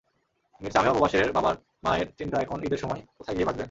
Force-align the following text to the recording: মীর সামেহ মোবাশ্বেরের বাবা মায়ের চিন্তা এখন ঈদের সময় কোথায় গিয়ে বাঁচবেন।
মীর 0.61 0.71
সামেহ 0.71 0.91
মোবাশ্বেরের 0.93 1.31
বাবা 1.31 1.51
মায়ের 1.83 2.07
চিন্তা 2.17 2.37
এখন 2.41 2.57
ঈদের 2.63 2.77
সময় 2.77 3.01
কোথায় 3.17 3.35
গিয়ে 3.35 3.45
বাঁচবেন। 3.45 3.59